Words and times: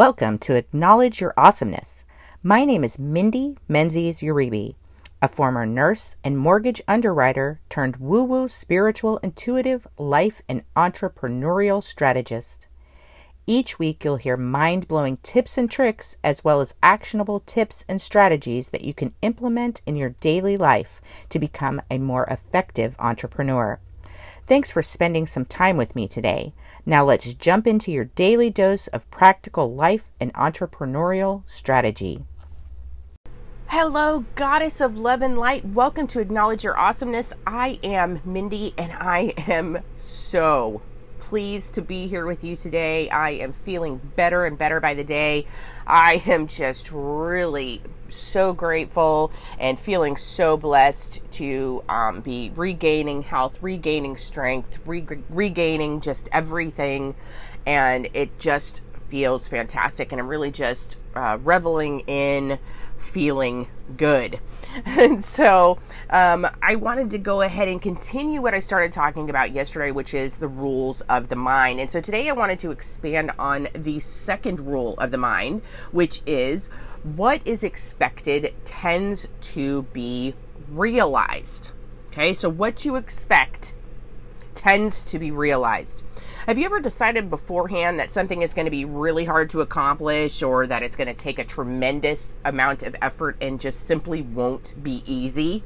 Welcome 0.00 0.38
to 0.38 0.56
Acknowledge 0.56 1.20
Your 1.20 1.34
Awesomeness. 1.36 2.06
My 2.42 2.64
name 2.64 2.84
is 2.84 2.98
Mindy 2.98 3.58
Menzies 3.68 4.20
Uribe, 4.22 4.74
a 5.20 5.28
former 5.28 5.66
nurse 5.66 6.16
and 6.24 6.38
mortgage 6.38 6.80
underwriter 6.88 7.60
turned 7.68 7.98
woo 7.98 8.24
woo 8.24 8.48
spiritual 8.48 9.18
intuitive 9.18 9.86
life 9.98 10.40
and 10.48 10.64
entrepreneurial 10.74 11.82
strategist. 11.82 12.66
Each 13.46 13.78
week, 13.78 14.02
you'll 14.02 14.16
hear 14.16 14.38
mind 14.38 14.88
blowing 14.88 15.18
tips 15.18 15.58
and 15.58 15.70
tricks, 15.70 16.16
as 16.24 16.42
well 16.42 16.62
as 16.62 16.76
actionable 16.82 17.40
tips 17.40 17.84
and 17.86 18.00
strategies 18.00 18.70
that 18.70 18.86
you 18.86 18.94
can 18.94 19.12
implement 19.20 19.82
in 19.84 19.96
your 19.96 20.14
daily 20.22 20.56
life 20.56 21.02
to 21.28 21.38
become 21.38 21.82
a 21.90 21.98
more 21.98 22.24
effective 22.30 22.96
entrepreneur. 22.98 23.78
Thanks 24.46 24.72
for 24.72 24.80
spending 24.80 25.26
some 25.26 25.44
time 25.44 25.76
with 25.76 25.94
me 25.94 26.08
today. 26.08 26.54
Now 26.86 27.04
let's 27.04 27.34
jump 27.34 27.66
into 27.66 27.92
your 27.92 28.06
daily 28.06 28.50
dose 28.50 28.86
of 28.88 29.10
practical 29.10 29.74
life 29.74 30.10
and 30.18 30.32
entrepreneurial 30.34 31.42
strategy. 31.46 32.24
Hello, 33.66 34.24
Goddess 34.34 34.80
of 34.80 34.98
Love 34.98 35.22
and 35.22 35.38
Light. 35.38 35.64
Welcome 35.64 36.06
to 36.08 36.20
Acknowledge 36.20 36.64
Your 36.64 36.76
Awesomeness. 36.76 37.32
I 37.46 37.78
am 37.84 38.20
Mindy 38.24 38.74
and 38.76 38.92
I 38.92 39.32
am 39.36 39.80
so 39.94 40.82
pleased 41.20 41.74
to 41.74 41.82
be 41.82 42.06
here 42.06 42.26
with 42.26 42.42
you 42.42 42.56
today. 42.56 43.08
I 43.10 43.30
am 43.30 43.52
feeling 43.52 44.00
better 44.16 44.44
and 44.44 44.58
better 44.58 44.80
by 44.80 44.94
the 44.94 45.04
day. 45.04 45.46
I 45.86 46.22
am 46.26 46.46
just 46.46 46.90
really 46.90 47.82
so 48.08 48.52
grateful 48.52 49.32
and 49.58 49.78
feeling 49.78 50.16
so 50.16 50.56
blessed 50.56 51.20
to 51.32 51.84
um, 51.88 52.20
be 52.20 52.50
regaining 52.56 53.22
health, 53.22 53.58
regaining 53.62 54.16
strength, 54.16 54.78
re- 54.84 55.06
regaining 55.28 56.00
just 56.00 56.28
everything. 56.32 57.14
And 57.64 58.08
it 58.14 58.38
just 58.38 58.80
feels 59.08 59.48
fantastic. 59.48 60.12
And 60.12 60.20
I'm 60.20 60.28
really 60.28 60.50
just 60.50 60.96
uh, 61.14 61.38
reveling 61.42 62.00
in 62.00 62.58
feeling 63.00 63.68
good. 63.96 64.38
And 64.86 65.24
so 65.24 65.78
um, 66.10 66.46
I 66.62 66.76
wanted 66.76 67.10
to 67.10 67.18
go 67.18 67.40
ahead 67.40 67.66
and 67.66 67.82
continue 67.82 68.40
what 68.40 68.54
I 68.54 68.60
started 68.60 68.92
talking 68.92 69.28
about 69.28 69.50
yesterday, 69.50 69.90
which 69.90 70.14
is 70.14 70.36
the 70.36 70.46
rules 70.46 71.00
of 71.02 71.28
the 71.28 71.34
mind. 71.34 71.80
And 71.80 71.90
so 71.90 72.00
today 72.00 72.28
I 72.28 72.32
wanted 72.32 72.60
to 72.60 72.70
expand 72.70 73.32
on 73.36 73.66
the 73.74 73.98
second 73.98 74.60
rule 74.60 74.94
of 74.98 75.10
the 75.10 75.18
mind, 75.18 75.62
which 75.90 76.22
is 76.24 76.68
what 77.02 77.44
is 77.44 77.64
expected 77.64 78.54
tends 78.64 79.26
to 79.40 79.82
be 79.92 80.34
realized. 80.68 81.72
Okay, 82.08 82.32
so 82.32 82.48
what 82.48 82.84
you 82.84 82.94
expect 82.94 83.74
tends 84.54 85.04
to 85.04 85.18
be 85.18 85.30
realized. 85.30 86.02
Have 86.46 86.58
you 86.58 86.64
ever 86.64 86.80
decided 86.80 87.30
beforehand 87.30 87.98
that 87.98 88.10
something 88.10 88.42
is 88.42 88.54
going 88.54 88.64
to 88.64 88.70
be 88.70 88.84
really 88.84 89.24
hard 89.24 89.50
to 89.50 89.60
accomplish 89.60 90.42
or 90.42 90.66
that 90.66 90.82
it's 90.82 90.96
going 90.96 91.08
to 91.08 91.14
take 91.14 91.38
a 91.38 91.44
tremendous 91.44 92.34
amount 92.44 92.82
of 92.82 92.96
effort 93.00 93.36
and 93.40 93.60
just 93.60 93.86
simply 93.86 94.22
won't 94.22 94.74
be 94.82 95.02
easy? 95.06 95.62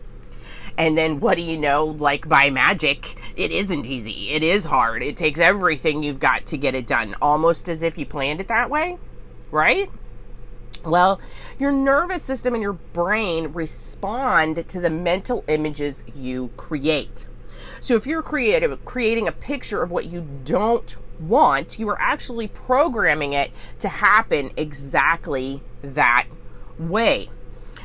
And 0.76 0.98
then 0.98 1.20
what 1.20 1.36
do 1.36 1.42
you 1.42 1.56
know? 1.56 1.84
Like 1.84 2.28
by 2.28 2.50
magic, 2.50 3.16
it 3.36 3.50
isn't 3.50 3.86
easy. 3.86 4.30
It 4.30 4.42
is 4.42 4.64
hard. 4.64 5.02
It 5.02 5.16
takes 5.16 5.38
everything 5.38 6.02
you've 6.02 6.20
got 6.20 6.46
to 6.46 6.56
get 6.56 6.74
it 6.74 6.86
done, 6.86 7.14
almost 7.22 7.68
as 7.68 7.82
if 7.82 7.96
you 7.96 8.04
planned 8.04 8.40
it 8.40 8.48
that 8.48 8.70
way, 8.70 8.98
right? 9.50 9.88
Well, 10.84 11.20
your 11.58 11.72
nervous 11.72 12.22
system 12.22 12.54
and 12.54 12.62
your 12.62 12.74
brain 12.74 13.52
respond 13.52 14.68
to 14.68 14.80
the 14.80 14.90
mental 14.90 15.44
images 15.48 16.04
you 16.14 16.50
create. 16.56 17.26
So 17.84 17.96
if 17.96 18.06
you're 18.06 18.22
creative, 18.22 18.82
creating 18.86 19.28
a 19.28 19.32
picture 19.32 19.82
of 19.82 19.90
what 19.90 20.06
you 20.06 20.26
don't 20.46 20.96
want, 21.20 21.78
you 21.78 21.86
are 21.90 22.00
actually 22.00 22.48
programming 22.48 23.34
it 23.34 23.50
to 23.80 23.88
happen 23.88 24.52
exactly 24.56 25.60
that 25.82 26.24
way. 26.78 27.28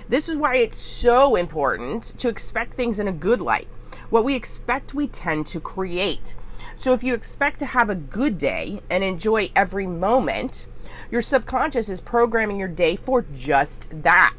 This 0.08 0.30
is 0.30 0.38
why 0.38 0.56
it's 0.56 0.78
so 0.78 1.36
important 1.36 2.04
to 2.18 2.30
expect 2.30 2.76
things 2.76 2.98
in 2.98 3.10
a 3.10 3.12
good 3.12 3.42
light. 3.42 3.68
What 4.10 4.24
we 4.24 4.36
expect, 4.36 4.94
we 4.94 5.06
tend 5.06 5.48
to 5.48 5.60
create. 5.60 6.38
So 6.78 6.94
if 6.94 7.04
you 7.04 7.14
expect 7.14 7.60
to 7.60 7.66
have 7.66 7.90
a 7.90 7.96
good 7.96 8.38
day 8.38 8.80
and 8.90 9.04
enjoy 9.04 9.52
every 9.54 9.86
moment, 9.86 10.66
your 11.12 11.22
subconscious 11.22 11.90
is 11.90 12.00
programming 12.00 12.58
your 12.58 12.70
day 12.70 12.96
for 12.96 13.26
just 13.36 14.04
that. 14.04 14.34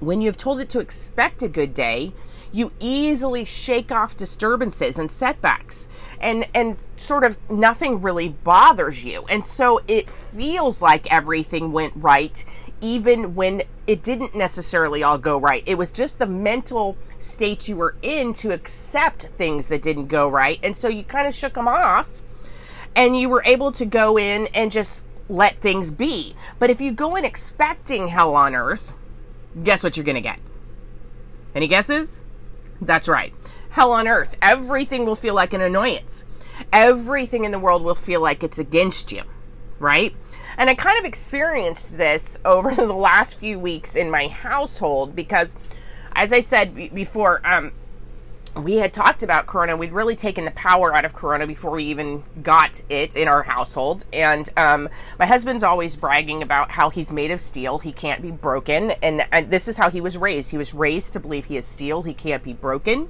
When 0.00 0.22
you 0.22 0.28
have 0.28 0.38
told 0.38 0.58
it 0.58 0.70
to 0.70 0.80
expect 0.80 1.42
a 1.42 1.48
good 1.48 1.74
day, 1.74 2.14
you 2.54 2.72
easily 2.78 3.44
shake 3.44 3.90
off 3.90 4.16
disturbances 4.16 4.98
and 4.98 5.10
setbacks. 5.10 5.88
And 6.20 6.46
and 6.54 6.78
sort 6.96 7.24
of 7.24 7.36
nothing 7.50 8.00
really 8.00 8.28
bothers 8.28 9.04
you. 9.04 9.24
And 9.28 9.46
so 9.46 9.82
it 9.88 10.08
feels 10.08 10.80
like 10.80 11.12
everything 11.12 11.72
went 11.72 11.92
right 11.96 12.42
even 12.80 13.34
when 13.34 13.62
it 13.86 14.02
didn't 14.02 14.34
necessarily 14.34 15.02
all 15.02 15.18
go 15.18 15.38
right. 15.38 15.62
It 15.66 15.76
was 15.76 15.90
just 15.90 16.18
the 16.18 16.26
mental 16.26 16.96
state 17.18 17.66
you 17.66 17.76
were 17.76 17.96
in 18.02 18.34
to 18.34 18.52
accept 18.52 19.22
things 19.22 19.68
that 19.68 19.82
didn't 19.82 20.06
go 20.06 20.28
right. 20.28 20.60
And 20.62 20.76
so 20.76 20.88
you 20.88 21.02
kind 21.02 21.26
of 21.26 21.34
shook 21.34 21.54
them 21.54 21.66
off 21.66 22.22
and 22.94 23.18
you 23.18 23.28
were 23.28 23.42
able 23.44 23.72
to 23.72 23.84
go 23.84 24.18
in 24.18 24.48
and 24.54 24.70
just 24.70 25.02
let 25.28 25.56
things 25.56 25.90
be. 25.90 26.34
But 26.58 26.70
if 26.70 26.80
you 26.80 26.92
go 26.92 27.16
in 27.16 27.24
expecting 27.24 28.08
hell 28.08 28.36
on 28.36 28.54
earth 28.54 28.92
guess 29.62 29.84
what 29.84 29.96
you're 29.96 30.04
going 30.04 30.16
to 30.16 30.20
get? 30.20 30.40
Any 31.54 31.68
guesses 31.68 32.20
that's 32.80 33.08
right. 33.08 33.32
Hell 33.70 33.92
on 33.92 34.06
earth. 34.06 34.36
Everything 34.40 35.04
will 35.04 35.16
feel 35.16 35.34
like 35.34 35.52
an 35.52 35.60
annoyance. 35.60 36.24
Everything 36.72 37.44
in 37.44 37.50
the 37.50 37.58
world 37.58 37.82
will 37.82 37.94
feel 37.94 38.22
like 38.22 38.42
it's 38.42 38.58
against 38.58 39.10
you, 39.10 39.22
right? 39.78 40.14
And 40.56 40.70
I 40.70 40.74
kind 40.74 40.98
of 40.98 41.04
experienced 41.04 41.98
this 41.98 42.38
over 42.44 42.74
the 42.74 42.92
last 42.92 43.38
few 43.38 43.58
weeks 43.58 43.96
in 43.96 44.10
my 44.10 44.28
household 44.28 45.16
because, 45.16 45.56
as 46.12 46.32
I 46.32 46.40
said 46.40 46.94
before, 46.94 47.40
um, 47.44 47.72
we 48.56 48.76
had 48.76 48.92
talked 48.92 49.22
about 49.22 49.46
Corona. 49.46 49.76
We'd 49.76 49.92
really 49.92 50.16
taken 50.16 50.44
the 50.44 50.50
power 50.52 50.94
out 50.94 51.04
of 51.04 51.12
Corona 51.12 51.46
before 51.46 51.72
we 51.72 51.84
even 51.84 52.22
got 52.42 52.82
it 52.88 53.16
in 53.16 53.28
our 53.28 53.42
household. 53.42 54.04
And 54.12 54.48
um, 54.56 54.88
my 55.18 55.26
husband's 55.26 55.64
always 55.64 55.96
bragging 55.96 56.42
about 56.42 56.70
how 56.70 56.90
he's 56.90 57.10
made 57.10 57.30
of 57.30 57.40
steel. 57.40 57.78
He 57.78 57.92
can't 57.92 58.22
be 58.22 58.30
broken. 58.30 58.92
And, 59.02 59.26
and 59.32 59.50
this 59.50 59.66
is 59.66 59.76
how 59.76 59.90
he 59.90 60.00
was 60.00 60.16
raised. 60.16 60.50
He 60.52 60.56
was 60.56 60.72
raised 60.72 61.12
to 61.14 61.20
believe 61.20 61.46
he 61.46 61.56
is 61.56 61.66
steel. 61.66 62.02
He 62.02 62.14
can't 62.14 62.42
be 62.42 62.52
broken. 62.52 63.08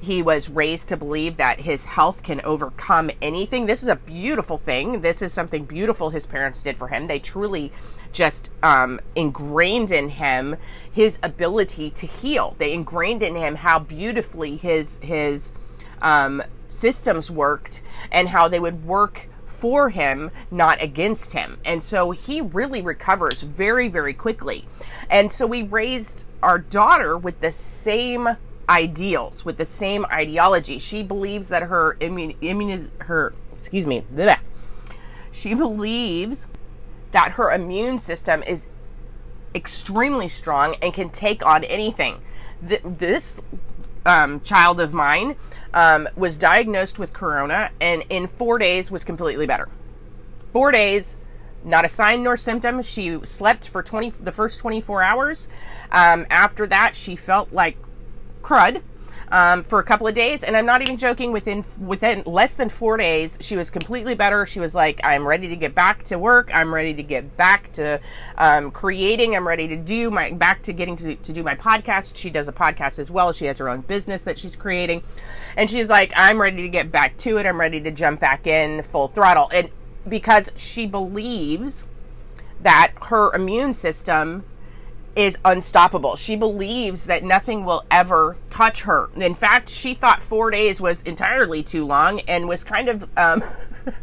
He 0.00 0.22
was 0.22 0.48
raised 0.48 0.88
to 0.88 0.96
believe 0.96 1.36
that 1.36 1.60
his 1.60 1.84
health 1.84 2.22
can 2.22 2.40
overcome 2.42 3.10
anything. 3.20 3.66
This 3.66 3.82
is 3.82 3.88
a 3.88 3.96
beautiful 3.96 4.56
thing. 4.56 5.02
This 5.02 5.20
is 5.20 5.32
something 5.32 5.64
beautiful 5.64 6.10
his 6.10 6.26
parents 6.26 6.62
did 6.62 6.76
for 6.76 6.88
him. 6.88 7.06
They 7.06 7.18
truly 7.18 7.70
just 8.12 8.50
um, 8.62 9.00
ingrained 9.14 9.90
in 9.90 10.08
him 10.10 10.56
his 10.90 11.18
ability 11.22 11.90
to 11.90 12.06
heal. 12.06 12.56
They 12.58 12.72
ingrained 12.72 13.22
in 13.22 13.36
him 13.36 13.56
how 13.56 13.78
beautifully 13.78 14.56
his 14.56 14.98
his 15.02 15.52
um, 16.00 16.42
systems 16.66 17.30
worked 17.30 17.82
and 18.10 18.30
how 18.30 18.48
they 18.48 18.60
would 18.60 18.84
work 18.84 19.28
for 19.44 19.90
him, 19.90 20.30
not 20.50 20.80
against 20.80 21.34
him. 21.34 21.58
And 21.64 21.82
so 21.82 22.12
he 22.12 22.40
really 22.40 22.80
recovers 22.80 23.42
very, 23.42 23.88
very 23.88 24.14
quickly. 24.14 24.64
And 25.10 25.30
so 25.30 25.46
we 25.46 25.62
raised 25.62 26.24
our 26.42 26.58
daughter 26.58 27.18
with 27.18 27.40
the 27.40 27.52
same 27.52 28.36
ideals, 28.70 29.44
with 29.44 29.58
the 29.58 29.64
same 29.64 30.06
ideology. 30.06 30.78
She 30.78 31.02
believes 31.02 31.48
that 31.48 31.64
her 31.64 31.96
immun, 32.00 32.36
immuniz, 32.40 32.90
her 33.02 33.34
excuse 33.52 33.86
me, 33.86 34.04
bleh, 34.14 34.38
she 35.32 35.52
believes 35.54 36.46
that 37.10 37.32
her 37.32 37.50
immune 37.50 37.98
system 37.98 38.42
is 38.44 38.66
extremely 39.54 40.28
strong 40.28 40.76
and 40.80 40.94
can 40.94 41.10
take 41.10 41.44
on 41.44 41.64
anything. 41.64 42.22
Th- 42.66 42.80
this 42.84 43.40
um, 44.06 44.40
child 44.40 44.80
of 44.80 44.94
mine 44.94 45.36
um, 45.74 46.08
was 46.16 46.36
diagnosed 46.36 46.98
with 46.98 47.12
corona 47.12 47.70
and 47.80 48.04
in 48.08 48.28
four 48.28 48.58
days 48.58 48.90
was 48.90 49.04
completely 49.04 49.46
better. 49.46 49.68
Four 50.52 50.70
days, 50.70 51.16
not 51.64 51.84
a 51.84 51.88
sign 51.88 52.22
nor 52.22 52.36
symptom. 52.36 52.82
She 52.82 53.18
slept 53.24 53.68
for 53.68 53.82
20 53.82 54.10
the 54.10 54.32
first 54.32 54.60
24 54.60 55.02
hours. 55.02 55.48
Um, 55.90 56.26
after 56.30 56.66
that, 56.68 56.94
she 56.96 57.16
felt 57.16 57.52
like 57.52 57.76
crud 58.42 58.82
um, 59.32 59.62
for 59.62 59.78
a 59.78 59.84
couple 59.84 60.06
of 60.06 60.14
days, 60.14 60.42
and 60.42 60.56
I'm 60.56 60.66
not 60.66 60.82
even 60.82 60.96
joking. 60.96 61.32
Within 61.32 61.64
within 61.78 62.22
less 62.26 62.54
than 62.54 62.68
four 62.68 62.96
days, 62.96 63.38
she 63.40 63.56
was 63.56 63.70
completely 63.70 64.14
better. 64.14 64.44
She 64.44 64.60
was 64.60 64.74
like, 64.74 65.00
"I'm 65.04 65.26
ready 65.26 65.48
to 65.48 65.56
get 65.56 65.74
back 65.74 66.02
to 66.04 66.18
work. 66.18 66.50
I'm 66.52 66.74
ready 66.74 66.94
to 66.94 67.02
get 67.02 67.36
back 67.36 67.72
to 67.72 68.00
um, 68.36 68.70
creating. 68.70 69.36
I'm 69.36 69.46
ready 69.46 69.68
to 69.68 69.76
do 69.76 70.10
my 70.10 70.32
back 70.32 70.62
to 70.62 70.72
getting 70.72 70.96
to, 70.96 71.14
to 71.14 71.32
do 71.32 71.42
my 71.42 71.54
podcast." 71.54 72.16
She 72.16 72.30
does 72.30 72.48
a 72.48 72.52
podcast 72.52 72.98
as 72.98 73.10
well. 73.10 73.32
She 73.32 73.46
has 73.46 73.58
her 73.58 73.68
own 73.68 73.82
business 73.82 74.22
that 74.24 74.38
she's 74.38 74.56
creating, 74.56 75.02
and 75.56 75.70
she's 75.70 75.88
like, 75.88 76.12
"I'm 76.16 76.40
ready 76.40 76.62
to 76.62 76.68
get 76.68 76.90
back 76.90 77.16
to 77.18 77.38
it. 77.38 77.46
I'm 77.46 77.60
ready 77.60 77.80
to 77.80 77.90
jump 77.90 78.20
back 78.20 78.46
in 78.46 78.82
full 78.82 79.08
throttle." 79.08 79.48
And 79.52 79.70
because 80.08 80.50
she 80.56 80.86
believes 80.86 81.86
that 82.60 82.92
her 83.06 83.32
immune 83.34 83.72
system 83.72 84.44
is 85.16 85.38
unstoppable. 85.44 86.16
She 86.16 86.36
believes 86.36 87.06
that 87.06 87.24
nothing 87.24 87.64
will 87.64 87.84
ever 87.90 88.36
touch 88.48 88.82
her. 88.82 89.10
In 89.16 89.34
fact, 89.34 89.68
she 89.68 89.94
thought 89.94 90.22
four 90.22 90.50
days 90.50 90.80
was 90.80 91.02
entirely 91.02 91.62
too 91.62 91.84
long 91.84 92.20
and 92.20 92.48
was 92.48 92.64
kind 92.64 92.88
of 92.88 93.08
um, 93.16 93.42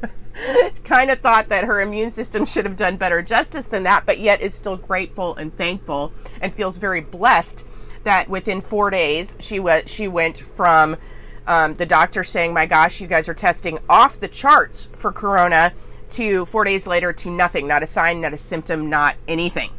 kind 0.84 1.10
of 1.10 1.20
thought 1.20 1.50
that 1.50 1.64
her 1.64 1.82
immune 1.82 2.12
system 2.12 2.46
should 2.46 2.66
have 2.66 2.76
done 2.76 2.98
better 2.98 3.22
justice 3.22 3.68
than 3.68 3.84
that, 3.84 4.06
but 4.06 4.20
yet 4.20 4.42
is 4.42 4.54
still 4.54 4.78
grateful 4.78 5.36
and 5.36 5.56
thankful 5.58 6.12
and 6.42 6.54
feels 6.54 6.78
very 6.78 7.02
blessed 7.02 7.66
that 8.04 8.30
within 8.30 8.62
four 8.62 8.90
days 8.90 9.36
she 9.40 9.60
was 9.60 9.84
she 9.88 10.08
went 10.08 10.38
from 10.38 10.98
um, 11.46 11.76
the 11.76 11.86
doctor 11.86 12.24
saying, 12.24 12.54
"My 12.54 12.66
gosh, 12.66 13.00
you 13.00 13.08
guys 13.08 13.30
are 13.30 13.34
testing 13.34 13.80
off 13.90 14.20
the 14.20 14.28
charts 14.28 14.90
for 14.94 15.12
corona," 15.12 15.74
to 16.12 16.46
four 16.46 16.66
days 16.66 16.86
later 16.86 17.14
to 17.14 17.30
nothing, 17.32 17.68
not 17.68 17.84
a 17.84 17.88
sign, 17.88 18.22
not 18.22 18.34
a 18.34 18.38
symptom, 18.38 18.90
not 18.90 19.16
anything 19.28 19.72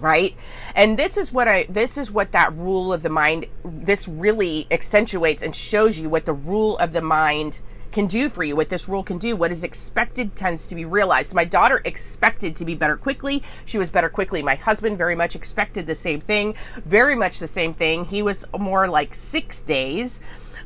right? 0.00 0.36
And 0.74 0.98
this 0.98 1.16
is 1.16 1.32
what 1.32 1.48
i 1.48 1.66
this 1.68 1.98
is 1.98 2.10
what 2.10 2.32
that 2.32 2.52
rule 2.56 2.92
of 2.92 3.02
the 3.02 3.08
mind 3.08 3.46
this 3.64 4.08
really 4.08 4.66
accentuates 4.70 5.42
and 5.42 5.54
shows 5.54 5.98
you 5.98 6.08
what 6.08 6.26
the 6.26 6.32
rule 6.32 6.76
of 6.78 6.92
the 6.92 7.00
mind 7.00 7.60
can 7.92 8.06
do 8.06 8.28
for 8.28 8.44
you 8.44 8.54
what 8.54 8.68
this 8.68 8.88
rule 8.88 9.02
can 9.02 9.16
do 9.16 9.34
what 9.34 9.50
is 9.50 9.64
expected 9.64 10.36
tends 10.36 10.66
to 10.66 10.74
be 10.74 10.84
realized. 10.84 11.32
My 11.34 11.44
daughter 11.44 11.80
expected 11.84 12.54
to 12.56 12.64
be 12.64 12.74
better 12.74 12.96
quickly. 12.96 13.42
She 13.64 13.78
was 13.78 13.90
better 13.90 14.08
quickly. 14.08 14.42
My 14.42 14.56
husband 14.56 14.98
very 14.98 15.14
much 15.14 15.34
expected 15.34 15.86
the 15.86 15.94
same 15.94 16.20
thing 16.20 16.54
very 16.84 17.14
much 17.14 17.38
the 17.38 17.48
same 17.48 17.72
thing. 17.72 18.04
He 18.06 18.22
was 18.22 18.44
more 18.58 18.88
like 18.88 19.14
six 19.14 19.62
days 19.62 20.20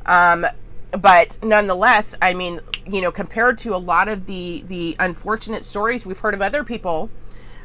um, 0.05 0.45
but 0.91 1.37
nonetheless 1.41 2.15
i 2.21 2.33
mean 2.33 2.59
you 2.85 3.01
know 3.01 3.11
compared 3.11 3.57
to 3.57 3.73
a 3.73 3.77
lot 3.77 4.07
of 4.07 4.25
the 4.25 4.63
the 4.67 4.95
unfortunate 4.99 5.63
stories 5.63 6.05
we've 6.05 6.19
heard 6.19 6.33
of 6.33 6.41
other 6.41 6.63
people 6.63 7.09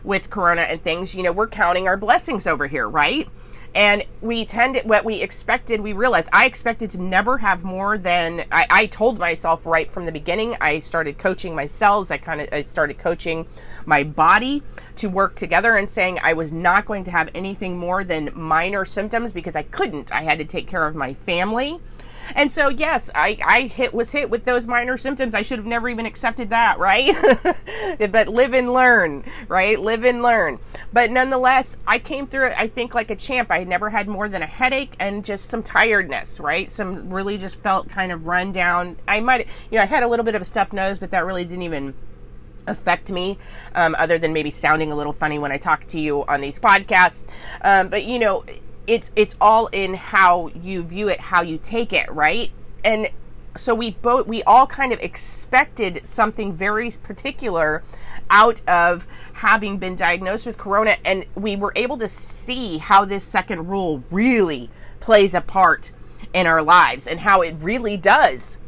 with 0.07 0.31
corona 0.31 0.63
and 0.63 0.83
things 0.83 1.15
you 1.15 1.23
know 1.23 1.33
we're 1.33 1.49
counting 1.49 1.87
our 1.87 1.97
blessings 1.97 2.47
over 2.47 2.67
here 2.67 2.89
right? 2.89 3.29
And 3.75 4.07
we 4.23 4.47
tend 4.47 4.81
what 4.85 5.05
we 5.05 5.21
expected 5.21 5.83
we 5.83 5.93
realized 5.93 6.31
i 6.33 6.47
expected 6.47 6.89
to 6.91 7.03
never 7.03 7.39
have 7.39 7.63
more 7.63 7.99
than 7.99 8.47
I, 8.51 8.67
I 8.71 8.87
told 8.87 9.19
myself 9.19 9.67
right 9.67 9.91
from 9.91 10.07
the 10.07 10.13
beginning 10.13 10.57
i 10.63 10.79
started 10.79 11.19
coaching 11.19 11.55
my 11.55 11.67
cells 11.67 12.11
i 12.11 12.17
kind 12.17 12.41
of 12.41 12.49
i 12.53 12.63
started 12.63 12.97
coaching 12.99 13.47
my 13.85 14.03
body 14.03 14.63
to 14.97 15.09
work 15.09 15.35
together 15.35 15.77
and 15.77 15.91
saying 15.91 16.19
i 16.23 16.33
was 16.33 16.51
not 16.53 16.87
going 16.87 17.05
to 17.05 17.11
have 17.11 17.29
anything 17.35 17.77
more 17.77 18.03
than 18.03 18.31
minor 18.35 18.87
symptoms 18.87 19.33
because 19.33 19.57
i 19.57 19.63
couldn't. 19.63 20.11
I 20.11 20.23
had 20.23 20.39
to 20.39 20.47
take 20.47 20.67
care 20.67 20.87
of 20.87 20.95
my 20.95 21.13
family 21.13 21.79
and 22.35 22.51
so, 22.51 22.69
yes, 22.69 23.11
I, 23.15 23.39
I 23.45 23.63
hit 23.63 23.95
was 23.95 24.11
hit 24.11 24.31
with 24.31 24.45
those 24.45 24.67
minor 24.67 24.97
symptoms. 24.97 25.35
I 25.35 25.43
should 25.43 25.59
have 25.59 25.67
never 25.67 25.89
even 25.89 26.07
accepted 26.07 26.51
that, 26.51 26.79
right? 26.79 27.15
but 28.11 28.29
live 28.29 28.55
and 28.55 28.73
learn, 28.73 29.25
right? 29.49 29.79
Live 29.79 30.05
and 30.05 30.23
learn. 30.23 30.59
But 30.93 31.11
nonetheless, 31.11 31.77
I 31.87 31.99
came 31.99 32.27
through 32.27 32.49
it, 32.49 32.55
I 32.57 32.67
think, 32.67 32.95
like 32.95 33.11
a 33.11 33.17
champ. 33.17 33.51
I 33.51 33.65
never 33.65 33.91
had 33.91 34.09
more 34.09 34.29
than 34.29 34.43
a 34.43 34.47
headache 34.47 34.95
and 34.99 35.25
just 35.25 35.49
some 35.49 35.63
tiredness, 35.63 36.41
right? 36.41 36.71
Some 36.71 37.11
really 37.11 37.39
just 37.39 37.61
felt 37.61 37.89
kind 37.89 38.13
of 38.13 38.27
run 38.27 38.53
down. 38.53 38.97
I 39.07 39.21
might, 39.21 39.47
you 39.71 39.77
know, 39.77 39.83
I 39.83 39.87
had 39.87 40.03
a 40.03 40.09
little 40.09 40.25
bit 40.25 40.35
of 40.35 40.43
a 40.43 40.47
stuffed 40.47 40.73
nose, 40.73 40.99
but 40.99 41.11
that 41.11 41.25
really 41.25 41.45
didn't 41.45 41.63
even 41.63 41.95
affect 42.67 43.11
me 43.11 43.39
um, 43.75 43.95
other 43.99 44.19
than 44.19 44.33
maybe 44.33 44.51
sounding 44.51 44.91
a 44.91 44.97
little 44.97 45.13
funny 45.13 45.39
when 45.39 45.53
i 45.53 45.57
talk 45.57 45.87
to 45.87 46.01
you 46.01 46.25
on 46.25 46.41
these 46.41 46.59
podcasts 46.59 47.29
um, 47.63 47.89
but 47.89 48.05
you 48.05 48.19
know 48.19 48.45
it's 48.87 49.11
it's 49.17 49.37
all 49.41 49.67
in 49.69 49.95
how 49.95 50.49
you 50.49 50.83
view 50.83 51.09
it, 51.09 51.21
how 51.21 51.43
you 51.43 51.59
take 51.59 51.93
it, 51.93 52.11
right? 52.11 52.51
And 52.85 53.09
so 53.57 53.75
we 53.75 53.93
both 53.93 54.27
we 54.27 54.43
all 54.43 54.67
kind 54.67 54.93
of 54.93 55.01
expected 55.01 56.07
something 56.07 56.53
very 56.53 56.91
particular 56.91 57.83
out 58.31 58.61
of 58.69 59.07
having 59.35 59.79
been 59.79 59.97
diagnosed 59.97 60.47
with 60.47 60.59
corona 60.59 60.97
and 61.05 61.25
we 61.35 61.57
were 61.57 61.73
able 61.77 61.97
to 61.99 62.09
see 62.09 62.79
how 62.79 63.05
this 63.05 63.25
second 63.25 63.69
rule 63.69 64.03
really 64.11 64.69
plays 65.01 65.35
a 65.35 65.41
part 65.41 65.93
in 66.33 66.47
our 66.47 66.63
lives 66.63 67.07
and 67.07 67.21
how 67.21 67.41
it 67.43 67.55
really 67.59 67.97
does 67.97 68.59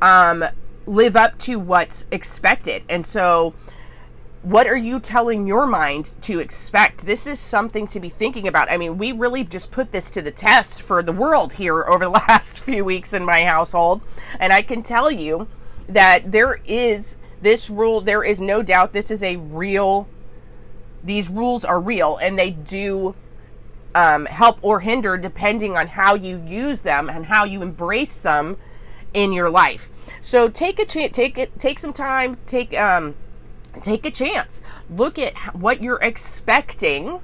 um, 0.00 0.44
live 0.86 1.16
up 1.16 1.36
to 1.38 1.58
what's 1.58 2.06
expected 2.10 2.82
and 2.88 3.04
so 3.06 3.54
what 4.42 4.66
are 4.66 4.76
you 4.76 4.98
telling 5.00 5.46
your 5.46 5.66
mind 5.66 6.14
to 6.22 6.38
expect? 6.38 7.04
This 7.04 7.26
is 7.26 7.38
something 7.38 7.86
to 7.88 8.00
be 8.00 8.08
thinking 8.08 8.48
about. 8.48 8.70
I 8.70 8.78
mean, 8.78 8.96
we 8.96 9.12
really 9.12 9.44
just 9.44 9.70
put 9.70 9.92
this 9.92 10.10
to 10.10 10.22
the 10.22 10.30
test 10.30 10.80
for 10.80 11.02
the 11.02 11.12
world 11.12 11.54
here 11.54 11.84
over 11.88 12.04
the 12.04 12.10
last 12.10 12.60
few 12.60 12.84
weeks 12.84 13.12
in 13.12 13.24
my 13.24 13.42
household. 13.42 14.00
And 14.38 14.52
I 14.52 14.62
can 14.62 14.82
tell 14.82 15.10
you 15.10 15.46
that 15.88 16.32
there 16.32 16.60
is 16.64 17.18
this 17.42 17.68
rule, 17.68 18.00
there 18.00 18.24
is 18.24 18.40
no 18.40 18.62
doubt 18.62 18.92
this 18.92 19.10
is 19.10 19.22
a 19.22 19.36
real, 19.36 20.08
these 21.04 21.28
rules 21.28 21.64
are 21.64 21.80
real 21.80 22.16
and 22.16 22.38
they 22.38 22.50
do 22.50 23.14
um, 23.94 24.26
help 24.26 24.58
or 24.62 24.80
hinder 24.80 25.18
depending 25.18 25.76
on 25.76 25.88
how 25.88 26.14
you 26.14 26.42
use 26.46 26.80
them 26.80 27.10
and 27.10 27.26
how 27.26 27.44
you 27.44 27.60
embrace 27.60 28.16
them 28.16 28.56
in 29.12 29.32
your 29.32 29.50
life. 29.50 29.90
So 30.22 30.48
take 30.48 30.78
a 30.78 30.86
chance, 30.86 31.14
take 31.14 31.36
it, 31.36 31.58
take 31.58 31.78
some 31.78 31.92
time, 31.92 32.38
take, 32.46 32.78
um, 32.78 33.14
take 33.82 34.04
a 34.04 34.10
chance. 34.10 34.62
Look 34.88 35.18
at 35.18 35.34
what 35.54 35.82
you're 35.82 36.02
expecting 36.02 37.20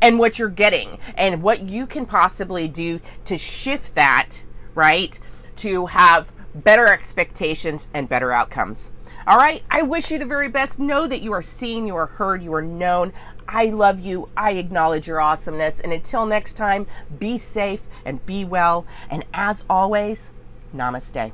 and 0.00 0.18
what 0.18 0.38
you're 0.38 0.48
getting 0.48 0.98
and 1.16 1.42
what 1.42 1.62
you 1.62 1.86
can 1.86 2.06
possibly 2.06 2.68
do 2.68 3.00
to 3.24 3.38
shift 3.38 3.94
that, 3.94 4.42
right? 4.74 5.18
To 5.56 5.86
have 5.86 6.32
better 6.54 6.86
expectations 6.88 7.88
and 7.94 8.08
better 8.08 8.32
outcomes. 8.32 8.90
All 9.26 9.36
right. 9.36 9.62
I 9.70 9.82
wish 9.82 10.10
you 10.10 10.18
the 10.18 10.26
very 10.26 10.48
best. 10.48 10.80
Know 10.80 11.06
that 11.06 11.22
you 11.22 11.32
are 11.32 11.42
seen, 11.42 11.86
you 11.86 11.94
are 11.94 12.06
heard, 12.06 12.42
you 12.42 12.52
are 12.54 12.62
known. 12.62 13.12
I 13.46 13.66
love 13.66 14.00
you. 14.00 14.28
I 14.36 14.52
acknowledge 14.52 15.06
your 15.06 15.20
awesomeness. 15.20 15.78
And 15.78 15.92
until 15.92 16.26
next 16.26 16.54
time, 16.54 16.86
be 17.18 17.38
safe 17.38 17.86
and 18.04 18.24
be 18.26 18.44
well. 18.44 18.84
And 19.08 19.24
as 19.32 19.62
always, 19.70 20.32
namaste. 20.74 21.32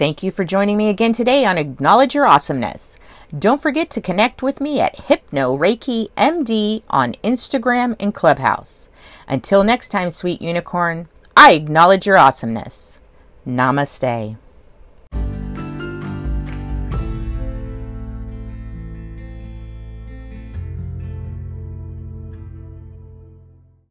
Thank 0.00 0.22
you 0.22 0.30
for 0.30 0.46
joining 0.46 0.78
me 0.78 0.88
again 0.88 1.12
today 1.12 1.44
on 1.44 1.58
Acknowledge 1.58 2.14
Your 2.14 2.26
Awesomeness. 2.26 2.96
Don't 3.38 3.60
forget 3.60 3.90
to 3.90 4.00
connect 4.00 4.42
with 4.42 4.58
me 4.58 4.80
at 4.80 4.98
Hypno 4.98 5.58
Reiki 5.58 6.08
MD 6.16 6.82
on 6.88 7.12
Instagram 7.22 7.96
and 8.00 8.14
Clubhouse. 8.14 8.88
Until 9.28 9.62
next 9.62 9.90
time, 9.90 10.08
sweet 10.08 10.40
unicorn, 10.40 11.10
I 11.36 11.52
acknowledge 11.52 12.06
your 12.06 12.16
awesomeness. 12.16 12.98
Namaste. 13.46 14.38